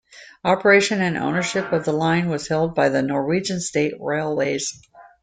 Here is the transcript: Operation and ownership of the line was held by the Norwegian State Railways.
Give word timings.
Operation 0.43 0.99
and 0.99 1.15
ownership 1.15 1.71
of 1.71 1.85
the 1.85 1.91
line 1.93 2.27
was 2.27 2.47
held 2.47 2.73
by 2.73 2.89
the 2.89 3.03
Norwegian 3.03 3.61
State 3.61 3.93
Railways. 3.99 4.81